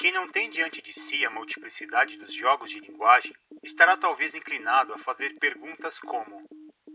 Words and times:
Quem 0.00 0.12
não 0.12 0.26
tem 0.26 0.48
diante 0.48 0.80
de 0.80 0.94
si 0.94 1.26
a 1.26 1.30
multiplicidade 1.30 2.16
dos 2.16 2.32
jogos 2.32 2.70
de 2.70 2.80
linguagem 2.80 3.34
estará 3.62 3.98
talvez 3.98 4.34
inclinado 4.34 4.94
a 4.94 4.98
fazer 4.98 5.38
perguntas 5.38 5.98
como: 5.98 6.42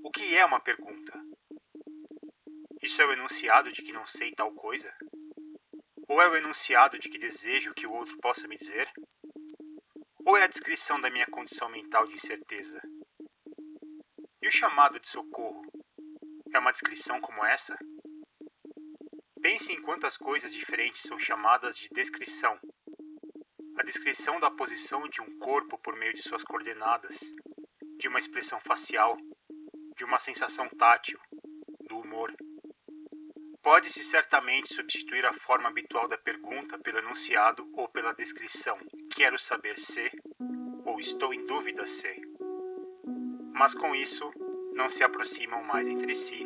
O 0.04 0.10
que 0.10 0.36
é 0.36 0.44
uma 0.44 0.60
pergunta? 0.60 1.14
Isso 2.82 3.00
é 3.04 3.06
o 3.06 3.14
enunciado 3.14 3.72
de 3.72 3.84
que 3.84 3.94
não 3.94 4.08
sei 4.08 4.32
tal 4.32 4.52
coisa? 4.54 4.92
Ou 6.10 6.20
é 6.20 6.28
o 6.28 6.36
enunciado 6.36 6.98
de 6.98 7.08
que 7.08 7.20
desejo 7.20 7.76
que 7.76 7.86
o 7.86 7.94
outro 7.94 8.18
possa 8.18 8.48
me 8.48 8.56
dizer? 8.56 8.92
Ou 10.26 10.36
é 10.36 10.44
a 10.44 10.48
descrição 10.48 11.00
da 11.00 11.12
minha 11.12 11.28
condição 11.28 11.70
mental 11.70 12.08
de 12.08 12.16
incerteza? 12.16 12.82
E 14.42 14.48
o 14.48 14.52
chamado 14.52 15.00
de 15.00 15.08
socorro? 15.08 15.62
É 16.52 16.58
uma 16.58 16.72
descrição 16.72 17.22
como 17.22 17.46
essa? 17.46 17.78
Pense 19.44 19.72
em 19.72 19.80
quantas 19.80 20.18
coisas 20.18 20.52
diferentes 20.52 21.04
são 21.04 21.20
chamadas 21.20 21.78
de 21.78 21.88
descrição. 21.90 22.60
A 23.78 23.84
descrição 23.84 24.40
da 24.40 24.50
posição 24.50 25.08
de 25.10 25.22
um 25.22 25.38
corpo 25.40 25.78
por 25.78 25.96
meio 25.96 26.14
de 26.14 26.22
suas 26.22 26.44
coordenadas, 26.44 27.20
de 27.98 28.08
uma 28.08 28.20
expressão 28.20 28.60
facial, 28.60 29.18
de 29.98 30.04
uma 30.04 30.20
sensação 30.20 30.68
tátil, 30.70 31.20
do 31.88 31.98
humor. 32.00 32.34
Pode-se 33.62 34.04
certamente 34.04 34.74
substituir 34.74 35.26
a 35.26 35.34
forma 35.34 35.70
habitual 35.70 36.08
da 36.08 36.18
pergunta 36.18 36.78
pelo 36.80 37.00
enunciado 37.00 37.68
ou 37.74 37.88
pela 37.90 38.14
descrição 38.14 38.78
quero 39.16 39.40
saber 39.40 39.80
se 39.80 40.12
ou 40.86 41.00
estou 41.00 41.34
em 41.34 41.46
dúvida 41.46 41.88
se. 41.88 42.22
Mas 43.54 43.74
com 43.74 43.96
isso, 43.96 44.30
não 44.74 44.90
se 44.90 45.04
aproximam 45.04 45.64
mais 45.64 45.88
entre 45.88 46.14
si 46.14 46.46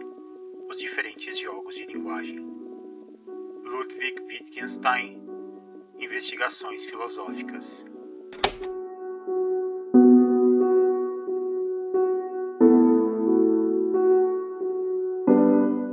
os 0.68 0.78
diferentes 0.78 1.38
jogos 1.38 1.74
de 1.74 1.86
linguagem. 1.86 2.40
Ludwig 3.64 4.22
Wittgenstein 4.22 5.29
Investigações 6.02 6.86
Filosóficas 6.86 7.86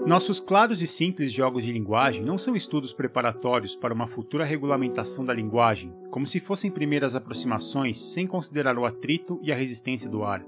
Nossos 0.07 0.39
claros 0.39 0.81
e 0.81 0.87
simples 0.87 1.33
jogos 1.33 1.65
de 1.65 1.73
linguagem 1.73 2.23
não 2.23 2.39
são 2.39 2.55
estudos 2.55 2.93
preparatórios 2.93 3.75
para 3.75 3.93
uma 3.93 4.07
futura 4.07 4.45
regulamentação 4.45 5.25
da 5.25 5.35
linguagem, 5.35 5.93
como 6.13 6.25
se 6.25 6.39
fossem 6.39 6.71
primeiras 6.71 7.17
aproximações 7.17 8.01
sem 8.01 8.29
considerar 8.29 8.79
o 8.79 8.87
atrito 8.87 9.41
e 9.43 9.51
a 9.51 9.57
resistência 9.57 10.09
do 10.09 10.23
ar. 10.23 10.47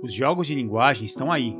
Os 0.00 0.14
jogos 0.14 0.46
de 0.46 0.54
linguagem 0.54 1.04
estão 1.04 1.32
aí, 1.32 1.56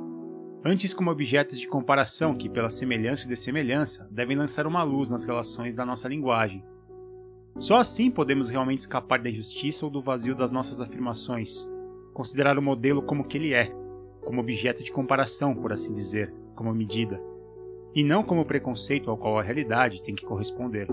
antes 0.65 0.95
como 0.95 1.11
objetos 1.11 1.59
de 1.59 1.67
comparação 1.67 2.37
que, 2.37 2.49
pela 2.49 2.71
semelhança 2.71 3.27
e 3.27 3.29
dessemelhança, 3.29 4.09
devem 4.13 4.37
lançar 4.37 4.65
uma 4.65 4.85
luz 4.85 5.11
nas 5.11 5.25
relações 5.25 5.75
da 5.75 5.85
nossa 5.85 6.09
linguagem. 6.09 6.65
Só 7.59 7.77
assim 7.77 8.11
podemos 8.11 8.51
realmente 8.51 8.81
escapar 8.81 9.21
da 9.21 9.31
injustiça 9.31 9.85
ou 9.85 9.91
do 9.91 10.03
vazio 10.03 10.35
das 10.35 10.51
nossas 10.51 10.81
afirmações, 10.81 11.71
considerar 12.13 12.59
o 12.59 12.63
modelo 12.63 13.03
como 13.03 13.25
que 13.25 13.39
ele 13.39 13.55
é, 13.55 13.73
como 14.25 14.41
objeto 14.41 14.83
de 14.83 14.91
comparação, 14.91 15.55
por 15.55 15.73
assim 15.73 15.93
dizer 15.93 16.35
como 16.57 16.75
medida, 16.75 17.21
e 17.95 18.03
não 18.03 18.25
como 18.25 18.45
preconceito 18.45 19.11
ao 19.11 19.17
qual 19.17 19.39
a 19.39 19.43
realidade 19.43 20.03
tem 20.03 20.15
que 20.15 20.27
corresponder. 20.27 20.89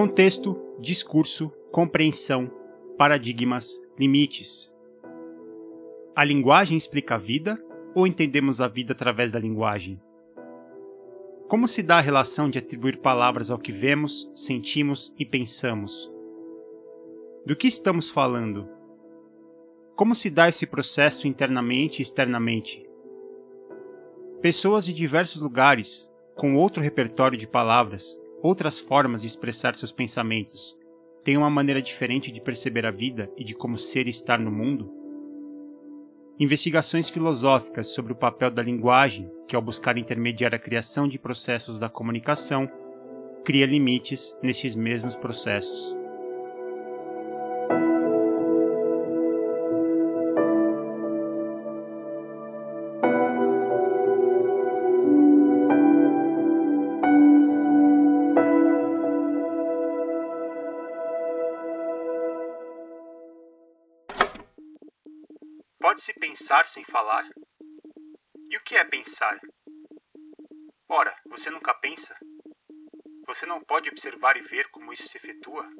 Contexto, 0.00 0.58
discurso, 0.80 1.52
compreensão, 1.70 2.50
paradigmas, 2.96 3.78
limites. 3.98 4.72
A 6.16 6.24
linguagem 6.24 6.78
explica 6.78 7.16
a 7.16 7.18
vida 7.18 7.62
ou 7.94 8.06
entendemos 8.06 8.62
a 8.62 8.66
vida 8.66 8.94
através 8.94 9.32
da 9.32 9.38
linguagem? 9.38 10.00
Como 11.48 11.68
se 11.68 11.82
dá 11.82 11.98
a 11.98 12.00
relação 12.00 12.48
de 12.48 12.58
atribuir 12.58 13.02
palavras 13.02 13.50
ao 13.50 13.58
que 13.58 13.70
vemos, 13.70 14.32
sentimos 14.34 15.14
e 15.18 15.26
pensamos? 15.26 16.10
Do 17.44 17.54
que 17.54 17.68
estamos 17.68 18.08
falando? 18.08 18.66
Como 19.94 20.14
se 20.14 20.30
dá 20.30 20.48
esse 20.48 20.66
processo 20.66 21.28
internamente 21.28 22.00
e 22.00 22.02
externamente? 22.02 22.88
Pessoas 24.40 24.86
de 24.86 24.94
diversos 24.94 25.42
lugares, 25.42 26.10
com 26.34 26.56
outro 26.56 26.82
repertório 26.82 27.36
de 27.36 27.46
palavras, 27.46 28.18
outras 28.42 28.80
formas 28.80 29.22
de 29.22 29.28
expressar 29.28 29.74
seus 29.74 29.92
pensamentos, 29.92 30.76
têm 31.22 31.36
uma 31.36 31.50
maneira 31.50 31.82
diferente 31.82 32.32
de 32.32 32.40
perceber 32.40 32.86
a 32.86 32.90
vida 32.90 33.30
e 33.36 33.44
de 33.44 33.54
como 33.54 33.76
ser 33.76 34.06
e 34.06 34.10
estar 34.10 34.38
no 34.38 34.50
mundo? 34.50 34.90
Investigações 36.38 37.10
filosóficas 37.10 37.88
sobre 37.88 38.12
o 38.12 38.16
papel 38.16 38.50
da 38.50 38.62
linguagem, 38.62 39.30
que 39.46 39.54
ao 39.54 39.60
buscar 39.60 39.98
intermediar 39.98 40.54
a 40.54 40.58
criação 40.58 41.06
de 41.06 41.18
processos 41.18 41.78
da 41.78 41.90
comunicação, 41.90 42.70
cria 43.44 43.66
limites 43.66 44.34
nesses 44.42 44.74
mesmos 44.74 45.16
processos. 45.16 45.99
Pode-se 66.00 66.18
pensar 66.18 66.66
sem 66.66 66.82
falar? 66.82 67.28
E 68.48 68.56
o 68.56 68.62
que 68.62 68.74
é 68.74 68.82
pensar? 68.82 69.38
Ora, 70.88 71.14
você 71.26 71.50
nunca 71.50 71.74
pensa? 71.74 72.16
Você 73.26 73.44
não 73.44 73.62
pode 73.62 73.90
observar 73.90 74.34
e 74.38 74.40
ver 74.40 74.70
como 74.70 74.94
isso 74.94 75.06
se 75.06 75.18
efetua? 75.18 75.70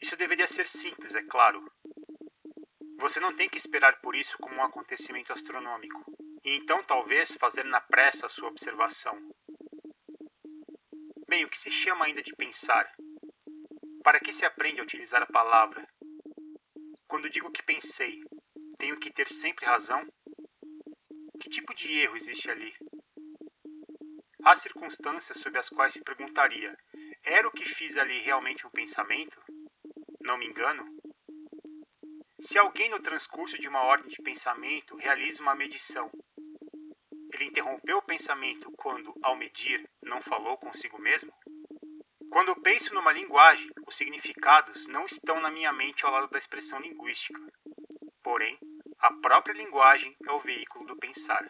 Isso 0.00 0.16
deveria 0.16 0.46
ser 0.46 0.66
simples, 0.66 1.14
é 1.14 1.22
claro. 1.22 1.62
Você 2.98 3.20
não 3.20 3.36
tem 3.36 3.50
que 3.50 3.58
esperar 3.58 4.00
por 4.00 4.16
isso 4.16 4.38
como 4.38 4.54
um 4.54 4.64
acontecimento 4.64 5.30
astronômico, 5.30 6.02
e 6.42 6.56
então 6.56 6.82
talvez 6.82 7.36
fazer 7.36 7.66
na 7.66 7.82
pressa 7.82 8.24
a 8.24 8.30
sua 8.30 8.48
observação. 8.48 9.14
Bem, 11.28 11.44
o 11.44 11.50
que 11.50 11.58
se 11.58 11.70
chama 11.70 12.06
ainda 12.06 12.22
de 12.22 12.34
pensar? 12.34 12.90
Para 14.02 14.20
que 14.20 14.32
se 14.32 14.46
aprende 14.46 14.80
a 14.80 14.84
utilizar 14.84 15.22
a 15.22 15.26
palavra? 15.26 15.86
Quando 17.06 17.28
digo 17.28 17.52
que 17.52 17.62
pensei, 17.62 18.22
tenho 18.76 18.98
que 18.98 19.12
ter 19.12 19.28
sempre 19.32 19.64
razão? 19.64 20.06
Que 21.40 21.48
tipo 21.48 21.74
de 21.74 21.92
erro 21.98 22.16
existe 22.16 22.50
ali? 22.50 22.74
Há 24.44 24.54
circunstâncias 24.54 25.38
sob 25.38 25.58
as 25.58 25.68
quais 25.68 25.92
se 25.94 26.02
perguntaria: 26.02 26.76
era 27.24 27.48
o 27.48 27.50
que 27.50 27.64
fiz 27.64 27.96
ali 27.96 28.18
realmente 28.20 28.66
um 28.66 28.70
pensamento? 28.70 29.42
Não 30.20 30.38
me 30.38 30.46
engano? 30.46 30.84
Se 32.40 32.58
alguém 32.58 32.88
no 32.90 33.00
transcurso 33.00 33.58
de 33.58 33.66
uma 33.66 33.82
ordem 33.82 34.08
de 34.08 34.22
pensamento 34.22 34.96
realiza 34.96 35.42
uma 35.42 35.54
medição, 35.54 36.10
ele 37.32 37.46
interrompeu 37.46 37.98
o 37.98 38.02
pensamento 38.02 38.70
quando, 38.76 39.12
ao 39.22 39.36
medir, 39.36 39.88
não 40.02 40.20
falou 40.20 40.56
consigo 40.56 40.98
mesmo? 40.98 41.32
Quando 42.30 42.60
penso 42.60 42.94
numa 42.94 43.12
linguagem, 43.12 43.70
os 43.86 43.96
significados 43.96 44.86
não 44.86 45.06
estão 45.06 45.40
na 45.40 45.50
minha 45.50 45.72
mente 45.72 46.04
ao 46.04 46.12
lado 46.12 46.28
da 46.28 46.38
expressão 46.38 46.78
linguística. 46.80 47.40
Porém, 48.22 48.58
a 49.06 49.12
própria 49.20 49.52
linguagem 49.52 50.16
é 50.26 50.32
o 50.32 50.40
veículo 50.40 50.84
do 50.84 50.96
pensar. 50.96 51.48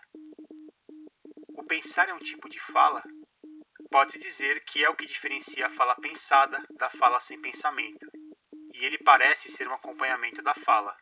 O 1.57 1.65
pensar 1.65 2.07
é 2.07 2.13
um 2.13 2.19
tipo 2.19 2.51
de 2.51 2.61
fala? 2.61 3.03
Pode-se 3.91 4.19
dizer 4.19 4.63
que 4.67 4.85
é 4.85 4.91
o 4.91 4.95
que 4.95 5.07
diferencia 5.07 5.67
a 5.67 5.71
fala 5.71 5.97
pensada 5.97 6.63
da 6.73 6.91
fala 6.91 7.19
sem 7.19 7.41
pensamento, 7.41 8.07
e 8.75 8.85
ele 8.85 8.99
parece 8.99 9.49
ser 9.49 9.67
um 9.69 9.73
acompanhamento 9.73 10.43
da 10.43 10.53
fala, 10.55 10.95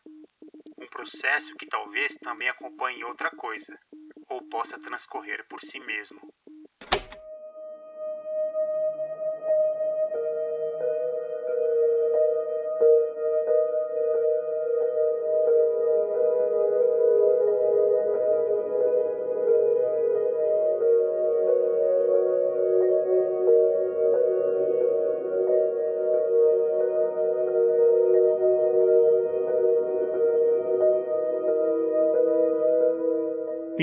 um 0.77 0.87
processo 0.87 1.53
que 1.57 1.67
talvez 1.67 2.15
também 2.23 2.47
acompanhe 2.47 3.03
outra 3.03 3.29
coisa, 3.31 3.77
ou 4.29 4.47
possa 4.47 4.79
transcorrer 4.79 5.45
por 5.49 5.59
si 5.59 5.81
mesmo. 5.81 6.21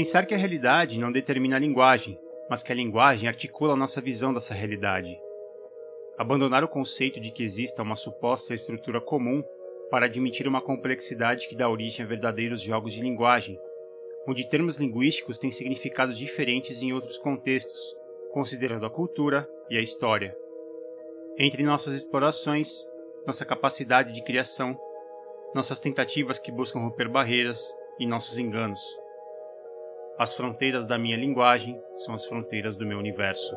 Pensar 0.03 0.27
que 0.27 0.35
a 0.35 0.37
realidade 0.37 0.99
não 0.99 1.13
determina 1.13 1.55
a 1.55 1.61
linguagem, 1.61 2.19
mas 2.51 2.61
que 2.61 2.73
a 2.73 2.75
linguagem 2.75 3.29
articula 3.29 3.75
a 3.75 3.77
nossa 3.77 4.01
visão 4.01 4.35
dessa 4.35 4.53
realidade. 4.53 5.17
Abandonar 6.19 6.65
o 6.65 6.69
conceito 6.69 7.21
de 7.21 7.31
que 7.31 7.45
exista 7.45 7.85
uma 7.85 7.95
suposta 7.95 8.53
estrutura 8.53 9.01
comum 9.01 9.45
para 9.93 10.07
admitir 10.07 10.49
uma 10.49 10.61
complexidade 10.61 11.47
que 11.47 11.55
dá 11.55 11.71
origem 11.71 12.05
a 12.05 12.09
verdadeiros 12.09 12.61
jogos 12.61 12.93
de 12.95 13.01
linguagem, 13.01 13.57
onde 14.27 14.49
termos 14.49 14.77
linguísticos 14.77 15.39
têm 15.39 15.53
significados 15.53 16.19
diferentes 16.19 16.83
em 16.83 16.93
outros 16.93 17.17
contextos, 17.17 17.97
considerando 18.33 18.85
a 18.85 18.91
cultura 18.91 19.49
e 19.71 19.79
a 19.79 19.81
história. 19.81 20.37
Entre 21.39 21.63
nossas 21.63 21.93
explorações, 21.93 22.85
nossa 23.25 23.45
capacidade 23.45 24.13
de 24.13 24.25
criação, 24.25 24.77
nossas 25.55 25.79
tentativas 25.79 26.41
que 26.41 26.51
buscam 26.51 26.81
romper 26.81 27.09
barreiras 27.09 27.73
e 28.01 28.05
nossos 28.05 28.37
enganos. 28.37 29.01
As 30.19 30.35
fronteiras 30.35 30.87
da 30.87 30.99
minha 30.99 31.17
linguagem 31.17 31.81
são 31.97 32.15
as 32.15 32.27
fronteiras 32.27 32.77
do 32.77 32.87
meu 32.87 32.99
universo. 32.99 33.57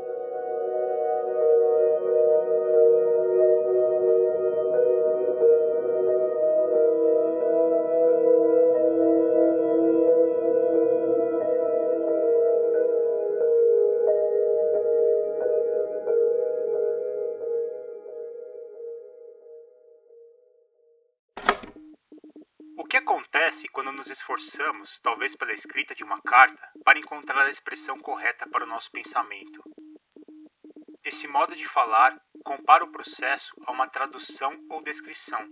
Esforçamos, 24.36 25.00
talvez 25.00 25.36
pela 25.36 25.54
escrita 25.54 25.96
de 25.96 26.04
uma 26.04 26.22
carta, 26.22 26.70
para 26.84 27.00
encontrar 27.00 27.46
a 27.46 27.50
expressão 27.50 27.98
correta 27.98 28.48
para 28.50 28.66
o 28.66 28.68
nosso 28.68 28.92
pensamento? 28.92 29.64
Esse 31.04 31.28
modo 31.28 31.56
de 31.56 31.66
falar 31.66 32.20
compara 32.44 32.84
o 32.84 32.92
processo 32.92 33.54
a 33.66 33.72
uma 33.72 33.88
tradução 33.88 34.54
ou 34.70 34.84
descrição. 34.84 35.48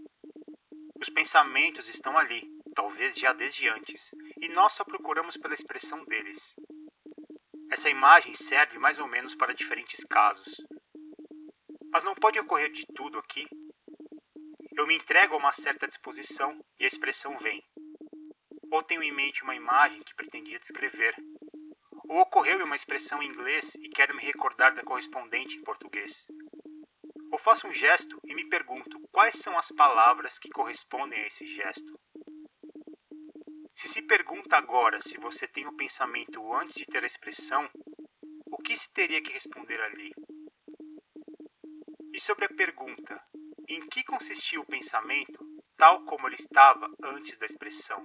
Os 1.00 1.10
pensamentos 1.10 1.88
estão 1.88 2.18
ali, 2.18 2.44
talvez 2.76 3.16
já 3.16 3.32
desde 3.32 3.70
antes, 3.70 4.12
e 4.42 4.50
nós 4.50 4.74
só 4.74 4.84
procuramos 4.84 5.38
pela 5.38 5.54
expressão 5.54 6.04
deles. 6.06 6.56
Essa 7.72 7.90
imagem 7.90 8.36
serve 8.36 8.78
mais 8.78 9.00
ou 9.00 9.08
menos 9.08 9.34
para 9.34 9.54
diferentes 9.54 10.04
casos. 10.04 10.56
Mas 11.92 12.04
não 12.04 12.16
pode 12.16 12.40
ocorrer 12.40 12.72
de 12.72 12.86
tudo 12.94 13.18
aqui 13.18 13.48
eu 14.76 14.88
me 14.88 14.96
entrego 14.96 15.36
a 15.36 15.38
uma 15.38 15.54
certa 15.54 15.88
disposição 15.88 16.60
e 16.80 16.84
a 16.84 16.88
expressão 16.88 17.38
vem. 17.38 17.64
Ou 18.74 18.82
tenho 18.82 19.04
em 19.04 19.12
mente 19.12 19.44
uma 19.44 19.54
imagem 19.54 20.02
que 20.02 20.16
pretendia 20.16 20.58
descrever. 20.58 21.14
Ou 22.10 22.22
ocorreu-me 22.22 22.64
uma 22.64 22.76
expressão 22.76 23.22
em 23.22 23.28
inglês 23.28 23.76
e 23.76 23.88
quero 23.88 24.16
me 24.16 24.24
recordar 24.24 24.74
da 24.74 24.82
correspondente 24.82 25.56
em 25.56 25.62
português. 25.62 26.26
Ou 27.32 27.38
faço 27.38 27.68
um 27.68 27.72
gesto 27.72 28.20
e 28.26 28.34
me 28.34 28.50
pergunto 28.50 29.00
quais 29.12 29.36
são 29.38 29.56
as 29.60 29.70
palavras 29.70 30.40
que 30.40 30.50
correspondem 30.50 31.20
a 31.20 31.28
esse 31.28 31.46
gesto. 31.46 32.00
Se 33.76 33.88
se 33.88 34.02
pergunta 34.02 34.58
agora 34.58 35.00
se 35.04 35.20
você 35.20 35.48
tem 35.48 35.68
o 35.68 35.78
pensamento 35.78 36.52
antes 36.56 36.74
de 36.74 36.88
ter 36.88 37.04
a 37.04 37.08
expressão, 37.08 37.70
o 38.48 38.58
que 38.58 38.76
se 38.76 38.92
teria 38.92 39.22
que 39.22 39.34
responder 39.34 39.80
ali? 39.82 40.12
E 42.12 42.20
sobre 42.20 42.46
a 42.46 42.50
pergunta, 42.50 43.24
em 43.70 43.88
que 43.88 44.04
consistia 44.04 44.60
o 44.60 44.66
pensamento, 44.66 45.46
tal 45.78 46.04
como 46.06 46.28
ele 46.28 46.38
estava 46.38 46.92
antes 47.04 47.38
da 47.38 47.46
expressão. 47.46 48.04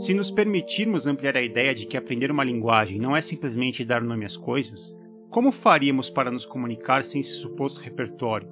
Se 0.00 0.14
nos 0.14 0.30
permitirmos 0.30 1.06
ampliar 1.06 1.36
a 1.36 1.42
ideia 1.42 1.74
de 1.74 1.84
que 1.84 1.94
aprender 1.94 2.30
uma 2.30 2.42
linguagem 2.42 2.98
não 2.98 3.14
é 3.14 3.20
simplesmente 3.20 3.84
dar 3.84 4.00
nome 4.00 4.24
às 4.24 4.34
coisas, 4.34 4.98
como 5.28 5.52
faríamos 5.52 6.08
para 6.08 6.30
nos 6.30 6.46
comunicar 6.46 7.04
sem 7.04 7.20
esse 7.20 7.34
suposto 7.34 7.82
repertório? 7.82 8.48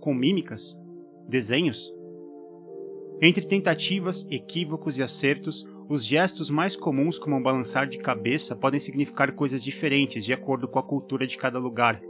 Com 0.00 0.12
mímicas? 0.12 0.76
Desenhos? 1.28 1.94
Entre 3.22 3.46
tentativas, 3.46 4.26
equívocos 4.32 4.98
e 4.98 5.02
acertos, 5.02 5.64
os 5.88 6.04
gestos 6.04 6.50
mais 6.50 6.74
comuns, 6.74 7.20
como 7.20 7.36
um 7.36 7.42
balançar 7.42 7.86
de 7.86 7.98
cabeça, 7.98 8.56
podem 8.56 8.80
significar 8.80 9.30
coisas 9.36 9.62
diferentes 9.62 10.24
de 10.24 10.32
acordo 10.32 10.66
com 10.66 10.80
a 10.80 10.82
cultura 10.82 11.24
de 11.24 11.38
cada 11.38 11.60
lugar. 11.60 12.02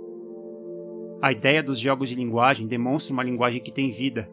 A 1.20 1.30
ideia 1.30 1.62
dos 1.62 1.78
jogos 1.78 2.08
de 2.08 2.14
linguagem 2.14 2.66
demonstra 2.66 3.12
uma 3.12 3.24
linguagem 3.24 3.60
que 3.60 3.70
tem 3.70 3.90
vida 3.90 4.26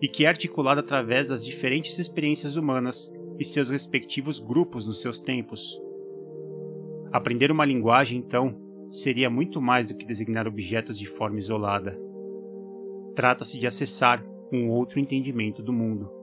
e 0.00 0.08
que 0.08 0.24
é 0.24 0.28
articulada 0.28 0.80
através 0.80 1.28
das 1.28 1.44
diferentes 1.44 1.96
experiências 1.96 2.56
humanas 2.56 3.08
e 3.38 3.44
seus 3.44 3.70
respectivos 3.70 4.38
grupos 4.38 4.86
nos 4.86 5.00
seus 5.00 5.18
tempos. 5.18 5.80
Aprender 7.12 7.50
uma 7.50 7.64
linguagem, 7.64 8.18
então, 8.18 8.56
seria 8.90 9.28
muito 9.28 9.60
mais 9.60 9.86
do 9.86 9.96
que 9.96 10.06
designar 10.06 10.46
objetos 10.46 10.98
de 10.98 11.06
forma 11.06 11.38
isolada. 11.38 11.98
Trata-se 13.14 13.58
de 13.58 13.66
acessar 13.66 14.24
um 14.52 14.68
outro 14.68 15.00
entendimento 15.00 15.62
do 15.62 15.72
mundo. 15.72 16.21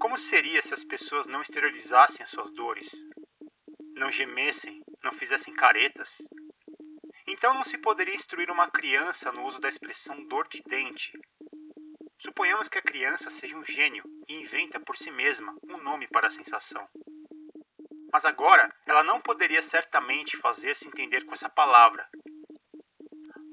Como 0.00 0.16
seria 0.16 0.62
se 0.62 0.72
as 0.72 0.82
pessoas 0.82 1.28
não 1.28 1.42
exteriorizassem 1.42 2.22
as 2.22 2.30
suas 2.30 2.50
dores? 2.50 2.90
Não 3.94 4.10
gemessem, 4.10 4.82
não 5.04 5.12
fizessem 5.12 5.54
caretas? 5.54 6.16
Então 7.26 7.52
não 7.52 7.62
se 7.62 7.76
poderia 7.76 8.14
instruir 8.14 8.50
uma 8.50 8.70
criança 8.70 9.30
no 9.30 9.44
uso 9.44 9.60
da 9.60 9.68
expressão 9.68 10.26
dor 10.26 10.48
de 10.48 10.62
dente. 10.62 11.12
Suponhamos 12.18 12.66
que 12.66 12.78
a 12.78 12.82
criança 12.82 13.28
seja 13.28 13.54
um 13.54 13.62
gênio 13.62 14.02
e 14.26 14.40
inventa 14.40 14.80
por 14.80 14.96
si 14.96 15.10
mesma 15.10 15.54
um 15.64 15.76
nome 15.76 16.08
para 16.08 16.28
a 16.28 16.30
sensação. 16.30 16.88
Mas 18.10 18.24
agora 18.24 18.74
ela 18.86 19.04
não 19.04 19.20
poderia 19.20 19.60
certamente 19.60 20.34
fazer-se 20.38 20.88
entender 20.88 21.26
com 21.26 21.34
essa 21.34 21.50
palavra. 21.50 22.08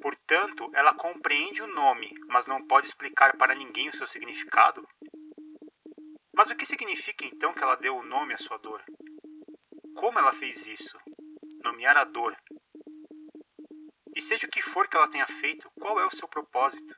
Portanto, 0.02 0.72
ela 0.74 0.94
compreende 0.94 1.62
o 1.62 1.68
nome, 1.68 2.10
mas 2.28 2.48
não 2.48 2.66
pode 2.66 2.88
explicar 2.88 3.36
para 3.36 3.54
ninguém 3.54 3.90
o 3.90 3.94
seu 3.94 4.08
significado? 4.08 4.88
Mas 6.38 6.52
o 6.52 6.56
que 6.56 6.68
significa 6.68 7.26
então 7.26 7.52
que 7.52 7.64
ela 7.64 7.74
deu 7.74 7.98
o 7.98 8.06
nome 8.06 8.32
à 8.32 8.38
sua 8.38 8.60
dor? 8.60 8.84
Como 9.96 10.20
ela 10.20 10.32
fez 10.32 10.68
isso? 10.68 10.96
Nomear 11.64 11.98
a 11.98 12.04
dor. 12.04 12.38
E 14.16 14.22
seja 14.22 14.46
o 14.46 14.50
que 14.50 14.62
for 14.62 14.88
que 14.88 14.96
ela 14.96 15.10
tenha 15.10 15.26
feito, 15.26 15.68
qual 15.80 16.00
é 16.00 16.06
o 16.06 16.12
seu 16.12 16.28
propósito? 16.28 16.94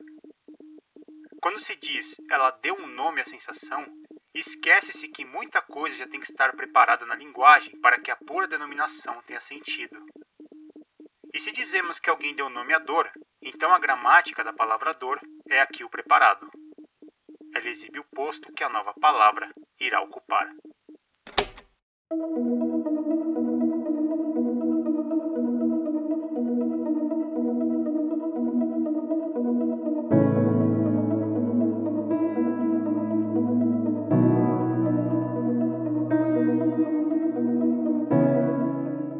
Quando 1.40 1.58
se 1.58 1.74
diz 1.74 2.20
ela 2.30 2.50
deu 2.50 2.74
um 2.74 2.86
nome 2.86 3.22
à 3.22 3.24
sensação, 3.24 3.86
esquece-se 4.34 5.08
que 5.08 5.24
muita 5.24 5.62
coisa 5.62 5.96
já 5.96 6.06
tem 6.06 6.20
que 6.20 6.30
estar 6.30 6.54
preparada 6.54 7.06
na 7.06 7.14
linguagem 7.14 7.80
para 7.80 7.98
que 7.98 8.10
a 8.10 8.16
pura 8.16 8.46
denominação 8.46 9.22
tenha 9.22 9.40
sentido. 9.40 10.04
E 11.32 11.40
se 11.40 11.50
dizemos 11.50 11.98
que 11.98 12.10
alguém 12.10 12.34
deu 12.34 12.50
nome 12.50 12.74
à 12.74 12.78
dor, 12.78 13.10
então 13.40 13.72
a 13.72 13.78
gramática 13.78 14.44
da 14.44 14.52
palavra 14.52 14.92
dor 14.92 15.18
é 15.48 15.62
aqui 15.62 15.82
o 15.82 15.88
preparado 15.88 16.46
ela 17.60 17.68
exibe 17.68 17.98
o 17.98 18.04
posto 18.04 18.52
que 18.52 18.64
a 18.64 18.70
nova 18.70 18.94
palavra 18.98 19.50
irá 19.78 20.00
ocupar. 20.00 20.48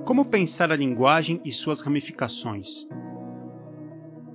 Como 0.06 0.24
pensar 0.24 0.72
a 0.72 0.76
linguagem 0.76 1.40
e 1.44 1.52
suas 1.52 1.82
ramificações? 1.82 2.88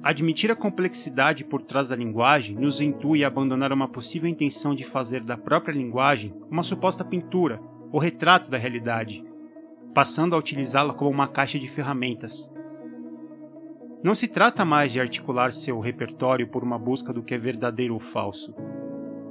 Admitir 0.06 0.52
a 0.52 0.56
complexidade 0.56 1.44
por 1.44 1.64
trás 1.64 1.90
da 1.90 1.96
linguagem 1.96 2.56
nos 2.56 2.80
intui 2.80 3.24
a 3.24 3.28
abandonar 3.28 3.74
uma 3.74 3.88
possível 3.88 4.30
intenção 4.30 4.76
de 4.76 4.84
fazer 4.84 5.24
da 5.24 5.36
própria 5.36 5.74
linguagem 5.74 6.32
uma 6.48 6.62
suposta 6.62 7.04
pintura 7.04 7.60
ou 7.92 8.00
retrato 8.00 8.48
da 8.48 8.56
realidade, 8.56 9.26
passando 9.96 10.36
a 10.36 10.38
utilizá-la 10.38 10.94
como 10.94 11.10
uma 11.10 11.28
caixa 11.28 11.58
de 11.58 11.68
ferramentas. 11.68 12.48
Não 14.04 14.14
se 14.14 14.28
trata 14.28 14.64
mais 14.64 14.92
de 14.92 15.02
articular 15.02 15.52
seu 15.52 15.80
repertório 15.80 16.48
por 16.50 16.64
uma 16.64 16.78
busca 16.78 17.12
do 17.12 17.24
que 17.24 17.34
é 17.34 17.38
verdadeiro 17.40 17.96
ou 17.96 18.00
falso, 18.00 18.54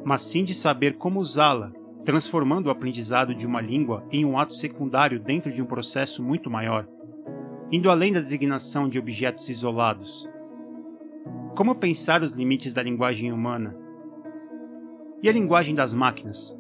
mas 0.05 0.23
sim 0.23 0.43
de 0.43 0.57
saber 0.57 0.95
como 0.95 1.21
usá-la, 1.21 1.71
transformando 2.05 2.67
o 2.67 2.71
aprendizado 2.71 3.33
de 3.33 3.47
uma 3.47 3.61
língua 3.61 4.05
em 4.11 4.25
um 4.25 4.37
ato 4.37 4.53
secundário 4.53 5.21
dentro 5.21 5.53
de 5.53 5.63
um 5.63 5.67
processo 5.67 6.21
muito 6.21 6.51
maior, 6.51 6.85
indo 7.71 7.89
além 7.89 8.13
da 8.13 8.19
designação 8.19 8.89
de 8.89 8.99
objetos 8.99 9.49
isolados 9.49 10.34
como 11.55 11.77
pensar 11.77 12.23
os 12.23 12.33
limites 12.33 12.73
da 12.73 12.83
linguagem 12.83 13.33
humana? 13.33 13.77
E 15.23 15.29
a 15.29 15.33
linguagem 15.33 15.75
das 15.75 15.95
máquinas? 15.95 16.59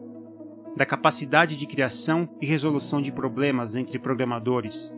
Da 0.76 0.86
capacidade 0.86 1.56
de 1.56 1.66
criação 1.66 2.28
e 2.40 2.46
resolução 2.46 3.02
de 3.02 3.10
problemas 3.10 3.74
entre 3.74 3.98
programadores, 3.98 4.96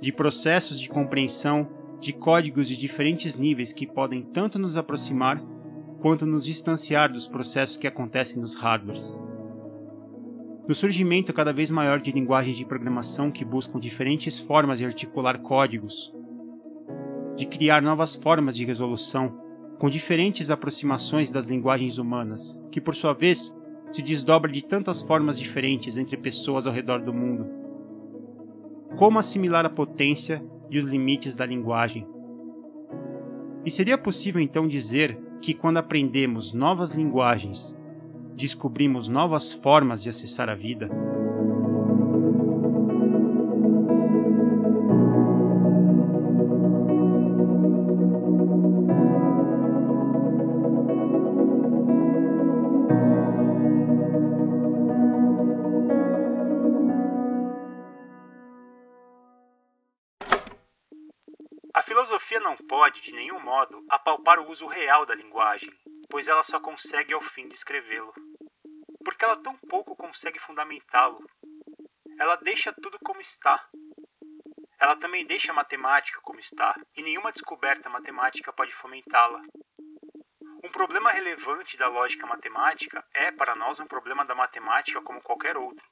de 0.00 0.12
processos 0.12 0.78
de 0.78 0.88
compreensão 0.88 1.68
de 2.00 2.12
códigos 2.12 2.68
de 2.68 2.76
diferentes 2.76 3.34
níveis 3.34 3.72
que 3.72 3.86
podem 3.86 4.22
tanto 4.22 4.56
nos 4.56 4.76
aproximar 4.76 5.42
quanto 6.00 6.24
nos 6.24 6.44
distanciar 6.44 7.12
dos 7.12 7.26
processos 7.26 7.76
que 7.76 7.88
acontecem 7.88 8.40
nos 8.40 8.54
hardwares. 8.54 9.18
No 10.68 10.74
surgimento 10.74 11.32
cada 11.32 11.52
vez 11.52 11.72
maior 11.72 12.00
de 12.00 12.12
linguagens 12.12 12.56
de 12.56 12.64
programação 12.64 13.32
que 13.32 13.44
buscam 13.44 13.80
diferentes 13.80 14.38
formas 14.38 14.78
de 14.78 14.84
articular 14.84 15.38
códigos, 15.38 16.14
de 17.38 17.46
criar 17.46 17.80
novas 17.80 18.16
formas 18.16 18.56
de 18.56 18.64
resolução, 18.64 19.40
com 19.78 19.88
diferentes 19.88 20.50
aproximações 20.50 21.30
das 21.30 21.48
linguagens 21.48 21.96
humanas, 21.96 22.60
que 22.72 22.80
por 22.80 22.96
sua 22.96 23.12
vez 23.12 23.56
se 23.92 24.02
desdobra 24.02 24.50
de 24.50 24.60
tantas 24.60 25.02
formas 25.02 25.38
diferentes 25.38 25.96
entre 25.96 26.16
pessoas 26.16 26.66
ao 26.66 26.72
redor 26.72 27.00
do 27.00 27.14
mundo. 27.14 27.46
Como 28.96 29.20
assimilar 29.20 29.64
a 29.64 29.70
potência 29.70 30.44
e 30.68 30.78
os 30.78 30.86
limites 30.86 31.36
da 31.36 31.46
linguagem? 31.46 32.04
E 33.64 33.70
seria 33.70 33.96
possível 33.96 34.40
então 34.40 34.66
dizer 34.66 35.16
que 35.40 35.54
quando 35.54 35.76
aprendemos 35.76 36.52
novas 36.52 36.90
linguagens, 36.90 37.72
descobrimos 38.34 39.06
novas 39.06 39.52
formas 39.52 40.02
de 40.02 40.08
acessar 40.08 40.48
a 40.48 40.56
vida? 40.56 40.90
Filosofia 61.88 62.38
não 62.38 62.56
pode, 62.56 63.00
de 63.00 63.12
nenhum 63.12 63.40
modo, 63.40 63.84
apalpar 63.88 64.38
o 64.38 64.48
uso 64.50 64.66
real 64.66 65.04
da 65.04 65.14
linguagem, 65.14 65.70
pois 66.08 66.28
ela 66.28 66.42
só 66.42 66.60
consegue 66.60 67.12
ao 67.12 67.20
fim 67.20 67.48
descrevê-lo. 67.48 68.12
Porque 69.04 69.24
ela 69.24 69.42
tão 69.42 69.56
pouco 69.68 69.96
consegue 69.96 70.38
fundamentá-lo. 70.38 71.18
Ela 72.18 72.36
deixa 72.36 72.72
tudo 72.72 72.98
como 73.04 73.20
está. 73.20 73.68
Ela 74.78 74.96
também 74.96 75.26
deixa 75.26 75.50
a 75.50 75.54
matemática 75.54 76.20
como 76.22 76.38
está, 76.38 76.78
e 76.94 77.02
nenhuma 77.02 77.32
descoberta 77.32 77.88
matemática 77.88 78.52
pode 78.52 78.72
fomentá-la. 78.72 79.42
Um 80.68 80.70
problema 80.70 81.10
relevante 81.10 81.78
da 81.78 81.88
lógica 81.88 82.26
matemática 82.26 83.02
é, 83.14 83.32
para 83.32 83.54
nós, 83.56 83.80
um 83.80 83.86
problema 83.86 84.22
da 84.26 84.34
matemática 84.34 85.00
como 85.00 85.22
qualquer 85.22 85.56
outro. 85.56 85.82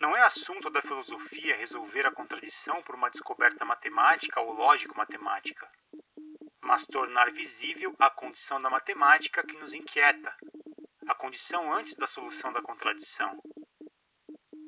Não 0.00 0.16
é 0.16 0.22
assunto 0.22 0.68
da 0.68 0.82
filosofia 0.82 1.54
resolver 1.54 2.04
a 2.04 2.10
contradição 2.10 2.82
por 2.82 2.96
uma 2.96 3.08
descoberta 3.08 3.64
matemática 3.64 4.40
ou 4.40 4.52
lógico-matemática, 4.52 5.70
mas 6.60 6.84
tornar 6.84 7.30
visível 7.30 7.94
a 8.00 8.10
condição 8.10 8.60
da 8.60 8.68
matemática 8.68 9.46
que 9.46 9.56
nos 9.56 9.72
inquieta, 9.72 10.34
a 11.06 11.14
condição 11.14 11.72
antes 11.72 11.94
da 11.94 12.08
solução 12.08 12.52
da 12.52 12.60
contradição. 12.60 13.40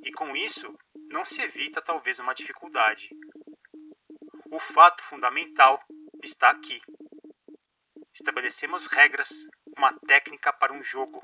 E 0.05 0.13
com 0.13 0.37
isso, 0.37 0.73
não 1.11 1.25
se 1.25 1.43
evita 1.43 1.83
talvez 1.83 2.21
uma 2.21 2.33
dificuldade. 2.33 3.09
O 4.53 4.61
fato 4.61 5.03
fundamental 5.03 5.83
está 6.23 6.51
aqui. 6.51 6.81
Estabelecemos 8.15 8.87
regras, 8.87 9.29
uma 9.77 9.93
técnica 10.07 10.53
para 10.53 10.73
um 10.73 10.85
jogo, 10.85 11.21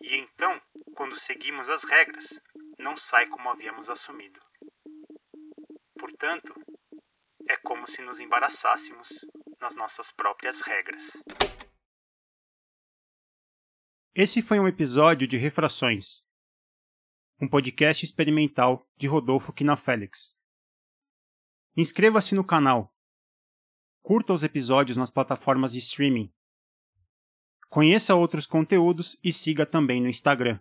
e 0.00 0.14
então, 0.16 0.60
quando 0.94 1.18
seguimos 1.18 1.70
as 1.70 1.84
regras, 1.84 2.38
não 2.78 2.98
sai 2.98 3.26
como 3.28 3.48
havíamos 3.48 3.88
assumido. 3.88 4.38
Portanto, 5.98 6.54
é 7.48 7.56
como 7.56 7.88
se 7.88 8.02
nos 8.02 8.20
embaraçássemos 8.20 9.08
nas 9.58 9.74
nossas 9.74 10.12
próprias 10.12 10.60
regras. 10.60 11.12
Esse 14.14 14.42
foi 14.42 14.60
um 14.60 14.68
episódio 14.68 15.26
de 15.26 15.38
Refrações, 15.38 16.28
um 17.40 17.48
podcast 17.48 18.04
experimental 18.04 18.86
de 18.96 19.06
Rodolfo 19.06 19.52
Quinafélix. 19.52 20.38
Inscreva-se 21.74 22.34
no 22.34 22.46
canal. 22.46 22.93
Curta 24.04 24.34
os 24.34 24.44
episódios 24.44 24.98
nas 24.98 25.08
plataformas 25.08 25.72
de 25.72 25.78
streaming. 25.78 26.30
Conheça 27.70 28.14
outros 28.14 28.46
conteúdos 28.46 29.16
e 29.24 29.32
siga 29.32 29.64
também 29.64 29.98
no 29.98 30.10
Instagram. 30.10 30.60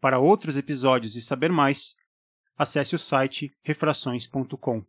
Para 0.00 0.18
outros 0.18 0.56
episódios 0.56 1.14
e 1.16 1.20
saber 1.20 1.52
mais, 1.52 1.94
acesse 2.56 2.94
o 2.94 2.98
site 2.98 3.54
refrações.com. 3.62 4.86